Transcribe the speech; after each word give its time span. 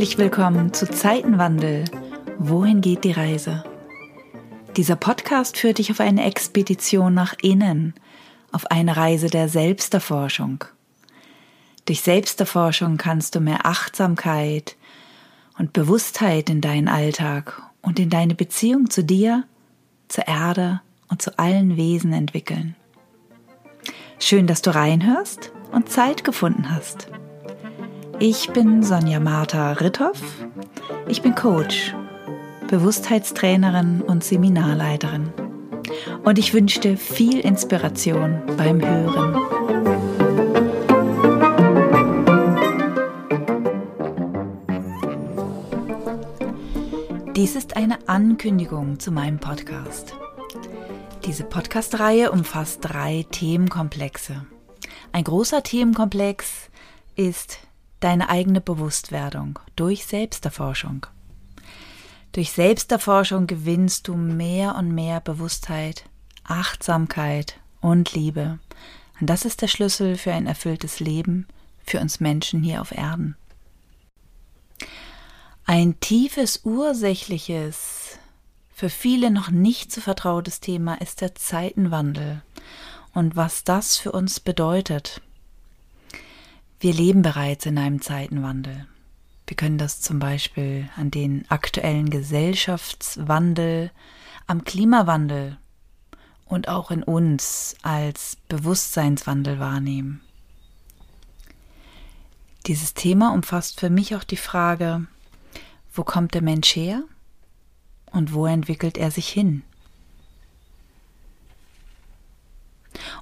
Herzlich 0.00 0.18
willkommen 0.18 0.72
zu 0.72 0.88
Zeitenwandel. 0.90 1.84
Wohin 2.38 2.80
geht 2.80 3.04
die 3.04 3.12
Reise? 3.12 3.64
Dieser 4.76 4.96
Podcast 4.96 5.58
führt 5.58 5.78
dich 5.78 5.90
auf 5.90 6.00
eine 6.00 6.24
Expedition 6.24 7.14
nach 7.14 7.34
innen, 7.42 7.94
auf 8.52 8.70
eine 8.70 8.96
Reise 8.96 9.28
der 9.28 9.48
Selbsterforschung. 9.48 10.64
Durch 11.86 12.00
Selbsterforschung 12.00 12.96
kannst 12.96 13.34
du 13.34 13.40
mehr 13.40 13.66
Achtsamkeit 13.66 14.76
und 15.60 15.74
Bewusstheit 15.74 16.48
in 16.48 16.62
deinen 16.62 16.88
Alltag 16.88 17.62
und 17.82 17.98
in 17.98 18.08
deine 18.08 18.34
Beziehung 18.34 18.88
zu 18.88 19.04
dir, 19.04 19.44
zur 20.08 20.26
Erde 20.26 20.80
und 21.08 21.20
zu 21.20 21.38
allen 21.38 21.76
Wesen 21.76 22.14
entwickeln. 22.14 22.76
Schön, 24.18 24.46
dass 24.46 24.62
du 24.62 24.74
reinhörst 24.74 25.52
und 25.70 25.90
Zeit 25.90 26.24
gefunden 26.24 26.74
hast. 26.74 27.08
Ich 28.18 28.50
bin 28.50 28.82
Sonja 28.82 29.20
Martha 29.20 29.72
Ritthoff. 29.72 30.22
Ich 31.06 31.20
bin 31.20 31.34
Coach, 31.34 31.94
Bewusstheitstrainerin 32.68 34.00
und 34.00 34.24
Seminarleiterin. 34.24 35.30
Und 36.24 36.38
ich 36.38 36.54
wünsche 36.54 36.80
dir 36.80 36.96
viel 36.96 37.38
Inspiration 37.38 38.40
beim 38.56 38.80
Hören. 38.80 39.49
Dies 47.36 47.54
ist 47.54 47.76
eine 47.76 48.08
Ankündigung 48.08 48.98
zu 48.98 49.12
meinem 49.12 49.38
Podcast. 49.38 50.14
Diese 51.24 51.44
Podcast-Reihe 51.44 52.32
umfasst 52.32 52.80
drei 52.82 53.24
Themenkomplexe. 53.30 54.46
Ein 55.12 55.24
großer 55.24 55.62
Themenkomplex 55.62 56.70
ist 57.14 57.60
deine 58.00 58.30
eigene 58.30 58.60
Bewusstwerdung 58.60 59.60
durch 59.76 60.06
Selbsterforschung. 60.06 61.06
Durch 62.32 62.50
Selbsterforschung 62.50 63.46
gewinnst 63.46 64.08
du 64.08 64.16
mehr 64.16 64.74
und 64.74 64.92
mehr 64.92 65.20
Bewusstheit, 65.20 66.04
Achtsamkeit 66.42 67.60
und 67.80 68.12
Liebe. 68.12 68.58
Und 69.20 69.30
das 69.30 69.44
ist 69.44 69.62
der 69.62 69.68
Schlüssel 69.68 70.16
für 70.16 70.32
ein 70.32 70.48
erfülltes 70.48 70.98
Leben 70.98 71.46
für 71.84 72.00
uns 72.00 72.18
Menschen 72.18 72.62
hier 72.62 72.80
auf 72.80 72.90
Erden. 72.90 73.36
Ein 75.72 76.00
tiefes, 76.00 76.62
ursächliches, 76.64 78.18
für 78.74 78.90
viele 78.90 79.30
noch 79.30 79.52
nicht 79.52 79.92
so 79.92 80.00
vertrautes 80.00 80.58
Thema 80.58 80.94
ist 80.94 81.20
der 81.20 81.36
Zeitenwandel 81.36 82.42
und 83.14 83.36
was 83.36 83.62
das 83.62 83.96
für 83.96 84.10
uns 84.10 84.40
bedeutet. 84.40 85.22
Wir 86.80 86.92
leben 86.92 87.22
bereits 87.22 87.66
in 87.66 87.78
einem 87.78 88.02
Zeitenwandel. 88.02 88.88
Wir 89.46 89.56
können 89.56 89.78
das 89.78 90.00
zum 90.00 90.18
Beispiel 90.18 90.90
an 90.96 91.12
den 91.12 91.48
aktuellen 91.50 92.10
Gesellschaftswandel, 92.10 93.92
am 94.48 94.64
Klimawandel 94.64 95.56
und 96.46 96.66
auch 96.66 96.90
in 96.90 97.04
uns 97.04 97.76
als 97.82 98.38
Bewusstseinswandel 98.48 99.60
wahrnehmen. 99.60 100.20
Dieses 102.66 102.92
Thema 102.92 103.32
umfasst 103.32 103.78
für 103.78 103.88
mich 103.88 104.16
auch 104.16 104.24
die 104.24 104.36
Frage, 104.36 105.06
wo 106.00 106.04
kommt 106.04 106.32
der 106.32 106.40
Mensch 106.40 106.76
her 106.76 107.02
und 108.10 108.32
wo 108.32 108.46
entwickelt 108.46 108.96
er 108.96 109.10
sich 109.10 109.28
hin? 109.28 109.62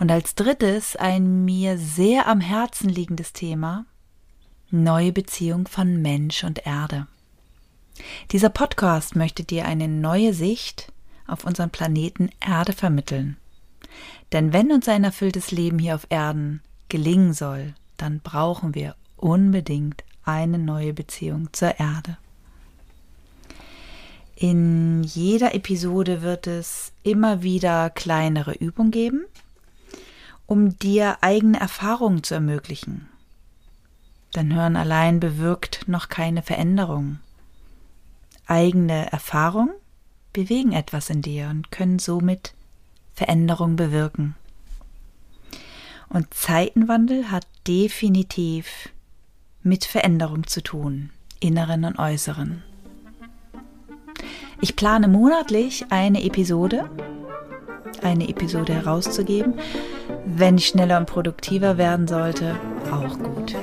Und 0.00 0.10
als 0.10 0.34
drittes 0.34 0.96
ein 0.96 1.44
mir 1.44 1.76
sehr 1.76 2.26
am 2.26 2.40
Herzen 2.40 2.88
liegendes 2.88 3.34
Thema, 3.34 3.84
neue 4.70 5.12
Beziehung 5.12 5.68
von 5.68 6.00
Mensch 6.00 6.44
und 6.44 6.66
Erde. 6.66 7.08
Dieser 8.30 8.48
Podcast 8.48 9.16
möchte 9.16 9.44
dir 9.44 9.66
eine 9.66 9.86
neue 9.86 10.32
Sicht 10.32 10.94
auf 11.26 11.44
unseren 11.44 11.68
Planeten 11.68 12.30
Erde 12.40 12.72
vermitteln. 12.72 13.36
Denn 14.32 14.54
wenn 14.54 14.72
uns 14.72 14.88
ein 14.88 15.04
erfülltes 15.04 15.50
Leben 15.50 15.78
hier 15.78 15.94
auf 15.94 16.06
Erden 16.08 16.62
gelingen 16.88 17.34
soll, 17.34 17.74
dann 17.98 18.20
brauchen 18.20 18.74
wir 18.74 18.96
unbedingt 19.18 20.04
eine 20.24 20.56
neue 20.56 20.94
Beziehung 20.94 21.52
zur 21.52 21.78
Erde. 21.78 22.16
In 24.42 25.04
jeder 25.04 25.54
Episode 25.54 26.20
wird 26.20 26.48
es 26.48 26.90
immer 27.04 27.44
wieder 27.44 27.90
kleinere 27.90 28.54
Übungen 28.54 28.90
geben, 28.90 29.24
um 30.46 30.76
dir 30.80 31.18
eigene 31.20 31.60
Erfahrungen 31.60 32.24
zu 32.24 32.34
ermöglichen. 32.34 33.06
Dein 34.32 34.52
Hören 34.52 34.74
allein 34.74 35.20
bewirkt 35.20 35.86
noch 35.86 36.08
keine 36.08 36.42
Veränderung. 36.42 37.20
Eigene 38.48 39.12
Erfahrungen 39.12 39.70
bewegen 40.32 40.72
etwas 40.72 41.08
in 41.08 41.22
dir 41.22 41.46
und 41.48 41.70
können 41.70 42.00
somit 42.00 42.52
Veränderung 43.14 43.76
bewirken. 43.76 44.34
Und 46.08 46.34
Zeitenwandel 46.34 47.30
hat 47.30 47.46
definitiv 47.68 48.88
mit 49.62 49.84
Veränderung 49.84 50.48
zu 50.48 50.64
tun, 50.64 51.10
inneren 51.38 51.84
und 51.84 51.96
äußeren. 52.00 52.64
Ich 54.64 54.76
plane 54.76 55.08
monatlich 55.08 55.86
eine 55.90 56.22
Episode, 56.22 56.88
eine 58.00 58.28
Episode 58.28 58.72
herauszugeben. 58.74 59.54
Wenn 60.24 60.56
ich 60.56 60.68
schneller 60.68 60.98
und 60.98 61.06
produktiver 61.06 61.78
werden 61.78 62.06
sollte, 62.06 62.54
auch 62.92 63.18
gut. 63.18 63.56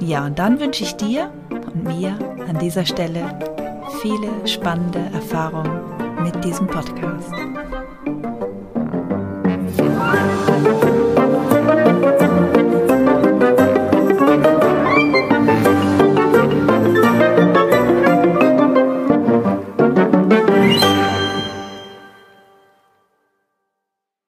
Ja, 0.00 0.26
und 0.26 0.36
dann 0.40 0.58
wünsche 0.58 0.82
ich 0.82 0.96
dir 0.96 1.30
und 1.50 1.84
mir 1.84 2.18
an 2.48 2.58
dieser 2.58 2.84
Stelle 2.84 3.38
viele 4.02 4.28
spannende 4.44 4.98
Erfahrungen 5.14 5.82
mit 6.24 6.44
diesem 6.44 6.66
Podcast. 6.66 7.32